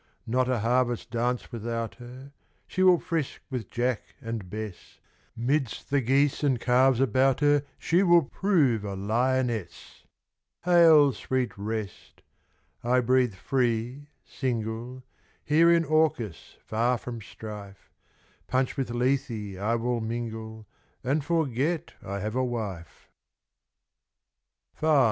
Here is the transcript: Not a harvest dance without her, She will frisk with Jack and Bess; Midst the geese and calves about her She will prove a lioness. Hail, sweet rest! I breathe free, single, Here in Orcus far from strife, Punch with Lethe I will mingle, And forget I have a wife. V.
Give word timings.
Not 0.25 0.49
a 0.49 0.61
harvest 0.61 1.11
dance 1.11 1.51
without 1.51 1.93
her, 2.01 2.33
She 2.65 2.81
will 2.81 2.97
frisk 2.99 3.39
with 3.51 3.69
Jack 3.69 4.01
and 4.19 4.49
Bess; 4.49 4.99
Midst 5.37 5.91
the 5.91 6.01
geese 6.01 6.41
and 6.43 6.59
calves 6.59 6.99
about 6.99 7.39
her 7.41 7.61
She 7.77 8.01
will 8.01 8.23
prove 8.23 8.83
a 8.83 8.95
lioness. 8.95 10.03
Hail, 10.65 11.13
sweet 11.13 11.55
rest! 11.55 12.23
I 12.83 12.99
breathe 12.99 13.35
free, 13.35 14.07
single, 14.25 15.03
Here 15.45 15.71
in 15.71 15.85
Orcus 15.85 16.57
far 16.65 16.97
from 16.97 17.21
strife, 17.21 17.91
Punch 18.47 18.77
with 18.77 18.89
Lethe 18.89 19.55
I 19.59 19.75
will 19.75 20.01
mingle, 20.01 20.65
And 21.03 21.23
forget 21.23 21.93
I 22.03 22.21
have 22.21 22.33
a 22.33 22.43
wife. 22.43 23.07
V. 24.79 24.99